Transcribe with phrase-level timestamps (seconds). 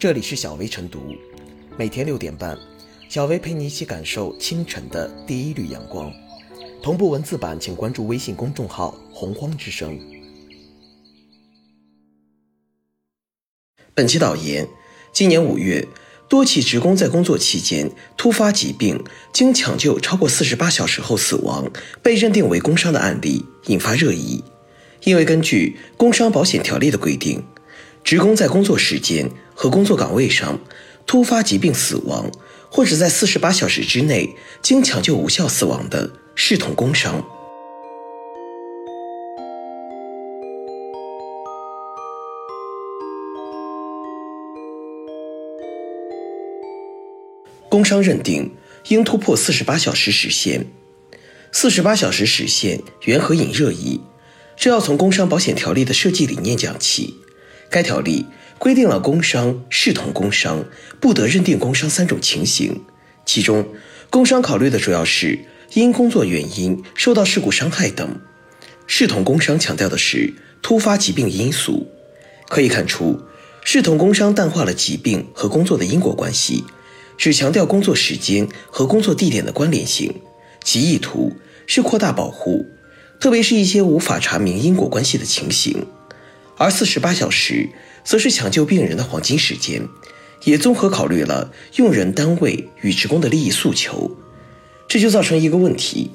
[0.00, 1.14] 这里是小薇晨读，
[1.76, 2.56] 每天六点半，
[3.10, 6.10] 小薇陪你一起感受清晨的第一缕阳光。
[6.82, 10.00] 同步文字版，请关注微信公众号“洪荒之声”。
[13.92, 14.66] 本期导言：
[15.12, 15.86] 今年五月，
[16.30, 19.04] 多起职工在工作期间突发疾病，
[19.34, 21.70] 经抢救超过四十八小时后死亡，
[22.02, 24.42] 被认定为工伤的案例引发热议。
[25.04, 27.44] 因为根据《工伤保险条例》的规定，
[28.02, 30.58] 职工在工作时间和工作岗位上
[31.06, 32.30] 突发疾病死亡，
[32.68, 37.24] 或者在四十八小时之内经抢救无效死亡的，视同工伤。
[47.68, 48.52] 工伤认定
[48.88, 50.66] 应突破四十八小时时限。
[51.52, 54.00] 四十八小时时限缘何引热议？
[54.56, 57.14] 这要从工伤保险条例的设计理念讲起。
[57.70, 58.26] 该条例
[58.58, 60.64] 规定了工伤视同工伤，
[61.00, 62.82] 不得认定工伤三种情形。
[63.24, 63.68] 其中，
[64.10, 65.38] 工伤考虑的主要是
[65.74, 68.08] 因工作原因受到事故伤害等；
[68.88, 71.86] 视同工伤强调的是突发疾病因素。
[72.48, 73.20] 可以看出，
[73.64, 76.64] 视同工伤淡化了疾病和工作的因果关系，
[77.16, 80.12] 只强调工作时间和工作地点的关联性，
[80.64, 81.32] 其意图
[81.68, 82.66] 是扩大保护，
[83.20, 85.86] 特别是一些无法查明因果关系的情形。
[86.60, 87.70] 而四十八小时
[88.04, 89.88] 则是抢救病人的黄金时间，
[90.44, 94.14] 也综合考虑了用人单位与职工的利益诉求，
[94.86, 96.10] 这就造成一个问题：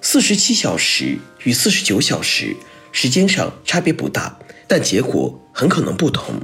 [0.00, 2.56] 四十七小时与四十九小时
[2.90, 6.42] 时间上差别不大，但结果很可能不同。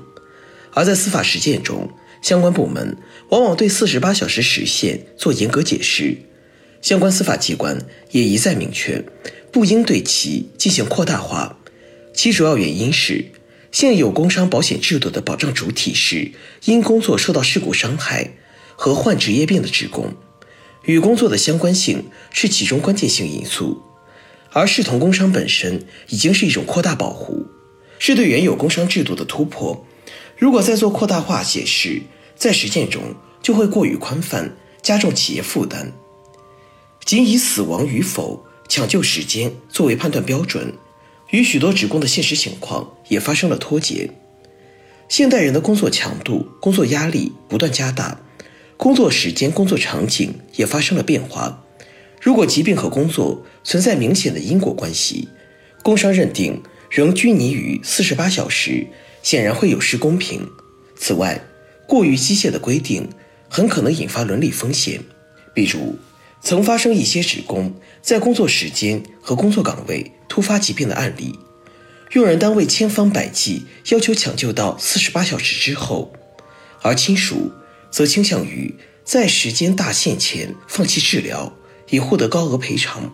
[0.73, 1.91] 而在司法实践中，
[2.23, 2.97] 相关部门
[3.31, 6.17] 往往对四十八小时时限做严格解释，
[6.81, 7.77] 相关司法机关
[8.13, 9.05] 也一再明确，
[9.51, 11.59] 不应对其进行扩大化。
[12.15, 13.25] 其主要原因是。
[13.73, 16.33] 现有工伤保险制度的保障主体是
[16.65, 18.33] 因工作受到事故伤害
[18.75, 20.13] 和患职业病的职工，
[20.85, 23.83] 与工作的相关性是其中关键性因素，
[24.53, 27.47] 而视同工伤本身已经是一种扩大保护，
[27.99, 29.87] 是对原有工伤制度的突破。
[30.37, 32.03] 如果再做扩大化解释，
[32.35, 35.93] 在实践中就会过于宽泛，加重企业负担。
[37.05, 40.75] 仅以死亡与否、抢救时间作为判断标准。
[41.31, 44.11] 与许多职工的现实情况也发生了脱节。
[45.09, 48.21] 现代人的工作强度、工作压力不断加大，
[48.77, 51.65] 工作时间、工作场景也发生了变化。
[52.21, 55.29] 如果疾病和工作存在明显的因果关系，
[55.83, 58.87] 工伤认定仍拘泥于四十八小时，
[59.23, 60.47] 显然会有失公平。
[60.97, 61.41] 此外，
[61.89, 63.09] 过于机械的规定
[63.49, 65.01] 很可能引发伦理风险，
[65.55, 65.97] 比如。
[66.43, 71.39] 曾发生一些职工在工作时间和工作岗位突发疾病的案例，
[72.13, 76.13] 用人单位千方百计要求抢救到四十八小时之后，
[76.83, 77.53] 而亲属
[77.91, 78.75] 则倾向于
[79.05, 81.53] 在时间大限前放弃治疗，
[81.91, 83.13] 以获得高额赔偿。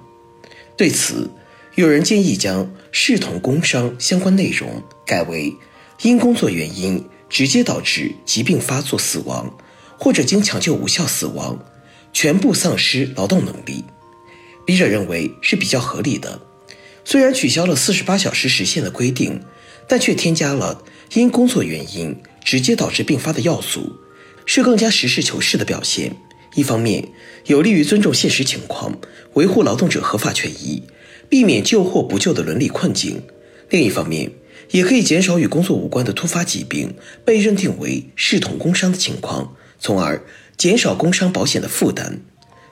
[0.77, 1.29] 对此，
[1.75, 5.53] 有人建议将视同工伤相关内容改为
[6.03, 9.53] 因工作原因直接导致疾病发作死亡，
[9.99, 11.59] 或者经抢救无效死亡。
[12.19, 13.85] 全部丧失劳动能力，
[14.65, 16.41] 笔者认为是比较合理的。
[17.05, 19.39] 虽然取消了四十八小时时限的规定，
[19.87, 20.83] 但却添加了
[21.13, 23.93] 因工作原因直接导致并发的要素，
[24.47, 26.17] 是更加实事求是的表现。
[26.55, 27.07] 一方面
[27.49, 28.99] 有利于尊重现实情况，
[29.35, 30.85] 维护劳动者合法权益，
[31.29, 33.17] 避免救或不救的伦理困境；
[33.69, 34.33] 另一方面
[34.71, 36.95] 也可以减少与工作无关的突发疾病
[37.27, 40.25] 被认定为视同工伤的情况，从而。
[40.57, 42.21] 减少工伤保险的负担。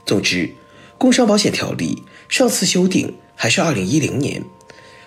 [0.07, 0.51] 总之，
[0.99, 4.43] 工伤保险条例上次修订还是二零一零年。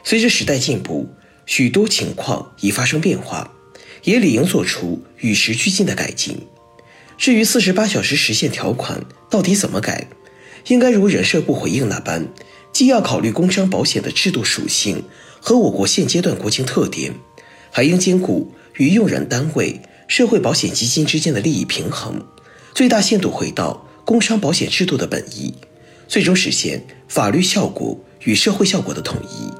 [0.03, 1.09] 随着时代进步，
[1.45, 3.51] 许多情况已发生变化，
[4.03, 6.47] 也理应做出与时俱进的改进。
[7.17, 10.07] 至于四十八小时时限条款到底怎么改，
[10.67, 12.27] 应该如人社部回应那般，
[12.71, 15.03] 既要考虑工伤保险的制度属性
[15.41, 17.13] 和我国现阶段国情特点，
[17.71, 22.25] 还应兼顾与用人单位、社会保险基金之间的利益平衡。
[22.77, 25.55] 最大限度回到工伤保险制度的本意，
[26.07, 29.51] 最终实现法律效果与社会效果的统一。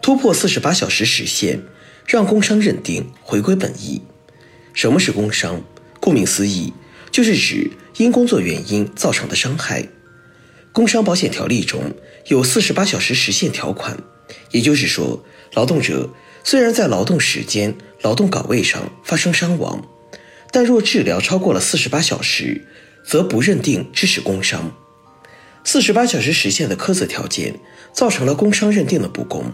[0.00, 1.60] 突破四十八小时时限，
[2.06, 4.00] 让工伤认定回归本意。
[4.72, 5.62] 什么是工伤？
[6.00, 6.72] 顾名思义，
[7.10, 9.86] 就是指因工作原因造成的伤害。
[10.72, 11.94] 工伤保险条例中
[12.26, 13.98] 有四十八小时时限条款，
[14.52, 15.24] 也就是说，
[15.54, 16.10] 劳动者
[16.44, 19.84] 虽然在劳动时间、劳动岗位上发生伤亡，
[20.52, 22.66] 但若治疗超过了四十八小时，
[23.04, 24.72] 则不认定致使工伤。
[25.64, 27.58] 四十八小时实现的苛责条件，
[27.92, 29.52] 造成了工伤认定的不公，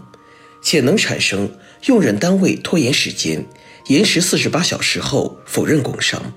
[0.61, 1.51] 且能产生
[1.85, 3.45] 用人单位拖延时间、
[3.87, 6.33] 延时四十八小时后否认工伤，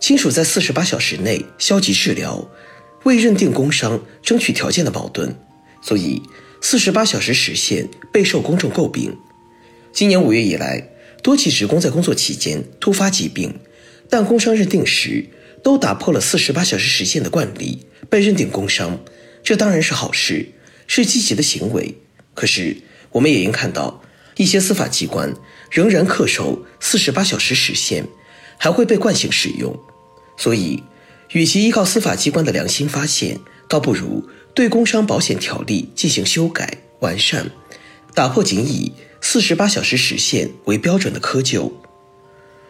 [0.00, 2.48] 亲属在四十八小时内消极治疗，
[3.08, 5.34] 未认定工伤争取条件的矛盾，
[5.80, 6.20] 所以
[6.60, 9.16] 四十八小时时限备受公众诟病。
[9.94, 10.90] 今年五月以来，
[11.22, 13.60] 多起职工在工作期间突发疾病，
[14.10, 15.24] 但工伤认定时
[15.62, 17.86] 都打破了四十八小时时限的惯例。
[18.10, 19.00] 被认定工伤，
[19.42, 20.50] 这当然是好事，
[20.86, 21.94] 是积极的行为。
[22.34, 22.76] 可是，
[23.12, 24.02] 我们也应看到，
[24.36, 25.34] 一些司法机关
[25.70, 28.04] 仍然恪守四十八小时时限，
[28.58, 29.74] 还会被惯性使用。
[30.36, 30.82] 所以，
[31.32, 33.38] 与其依靠司法机关的良心发现，
[33.68, 37.50] 倒不如对工伤保险条例进行修改完善，
[38.14, 41.72] 打破仅以四十八小时时限为标准的窠臼。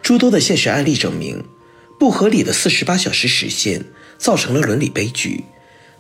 [0.03, 1.45] 诸多的现实案例证明，
[1.99, 3.85] 不合理的四十八小时时限。
[4.19, 5.45] 造成了伦理悲剧，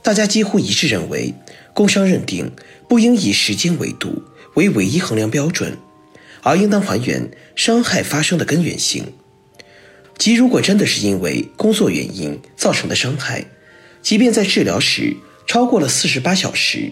[0.02, 1.32] 大家几乎一致认为，
[1.72, 2.50] 工伤认定
[2.88, 5.78] 不应以时间维度为唯一衡量标准，
[6.42, 9.12] 而应当还原伤害发生的根源性。
[10.18, 13.46] 即如果真的是因为工作原因造成的伤害，
[14.02, 15.16] 即便在治疗时
[15.46, 16.90] 超过了四十八小时，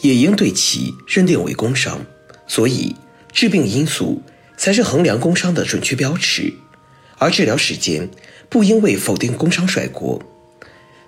[0.00, 2.04] 也应对其认定为工伤。
[2.48, 2.96] 所以，
[3.30, 4.22] 致病因素
[4.56, 6.52] 才是衡量工伤的准确标尺，
[7.18, 8.08] 而治疗时间
[8.48, 10.20] 不应为否定工伤甩锅。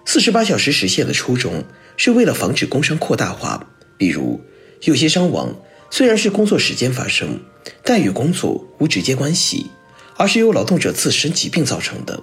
[0.06, 1.64] 四十八小时实现的初衷
[1.96, 4.38] 是为了防止工伤扩大化，比如
[4.82, 5.56] 有些伤亡
[5.90, 7.40] 虽然是工作时间发生，
[7.82, 9.70] 但与工作无直接关系，
[10.16, 12.22] 而是由劳动者自身疾病造成的。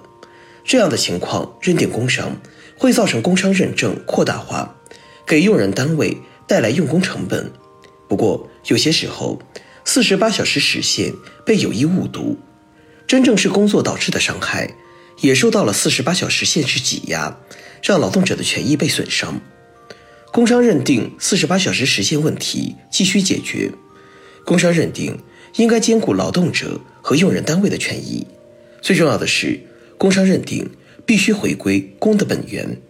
[0.64, 2.36] 这样的情况认定工伤，
[2.76, 4.76] 会造成工伤认证扩大化，
[5.26, 6.16] 给用人单位
[6.46, 7.52] 带来用工成本。
[8.08, 9.40] 不过有些时候，
[9.84, 11.12] 四十八小时时限
[11.44, 12.38] 被有意误读，
[13.06, 14.74] 真正是工作导致的伤害，
[15.20, 17.38] 也受到了四十八小时限制挤压。
[17.82, 19.40] 让劳动者的权益被损伤，
[20.30, 23.72] 工伤认定四十八小时时限问题急需解决。
[24.44, 25.18] 工伤认定
[25.56, 28.26] 应该兼顾劳动者和用人单位的权益。
[28.80, 29.60] 最重要的是，
[29.98, 30.70] 工伤认定
[31.06, 32.80] 必须回归公的本源。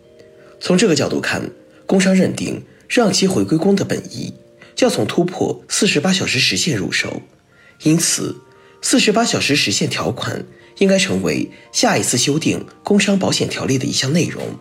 [0.61, 1.51] 从这个角度看，
[1.87, 4.33] 工伤认定让其回归公的本意，
[4.79, 7.23] 要从突破四十八小时时限入手。
[7.83, 8.37] 因此，
[8.81, 10.45] 四十八小时时限条款
[10.79, 14.59] 应该成为下一次修订工伤保险条例的一项内容。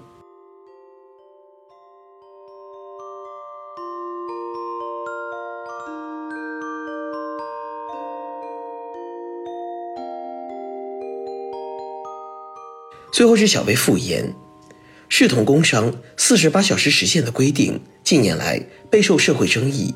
[13.11, 14.33] 最后是小微复言，
[15.09, 19.93] 视同工伤四十八小时实现的规定，近年来备受社会争议。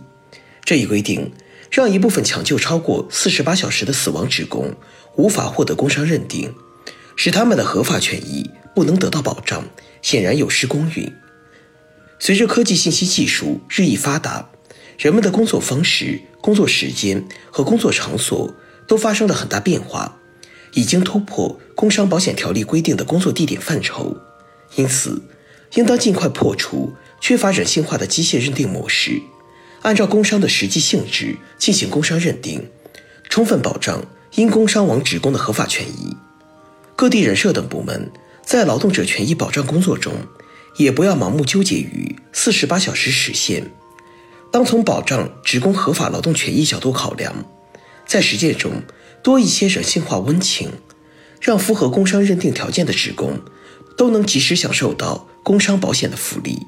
[0.65, 1.31] 这一规定
[1.71, 4.73] 让一部分抢救超过四十八小时的死亡职工
[5.15, 6.53] 无法获得工伤认定，
[7.15, 9.63] 使他们的合法权益不能得到保障，
[10.01, 11.13] 显然有失公允。
[12.19, 14.49] 随着科技信息技术日益发达，
[14.97, 18.53] 人们的工作方式、工作时间和工作场所
[18.87, 20.19] 都发生了很大变化。
[20.75, 24.15] 已经突破工伤保险条例规定的工作地点范畴，
[24.75, 25.21] 因此，
[25.73, 29.21] 应当尽快破除缺乏人性化的机械认定模式，
[29.81, 32.69] 按照工伤的实际性质进行工伤认定，
[33.29, 34.03] 充分保障
[34.35, 36.15] 因工伤亡职工的合法权益。
[36.97, 38.11] 各地人社等部门
[38.43, 40.13] 在劳动者权益保障工作中，
[40.77, 43.71] 也不要盲目纠结于四十八小时实现，
[44.51, 47.33] 当从保障职工合法劳动权益角度考量，
[48.05, 48.73] 在实践中。
[49.25, 50.69] 多一些人性化温情，
[51.41, 53.39] 让符合工伤认定条件的职工
[53.97, 56.67] 都能及时享受到工伤保险的福利。